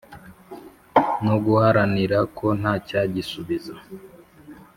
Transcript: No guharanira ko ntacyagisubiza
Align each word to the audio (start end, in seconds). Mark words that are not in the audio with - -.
No 1.25 1.35
guharanira 1.45 2.19
ko 2.37 2.45
ntacyagisubiza 2.59 3.73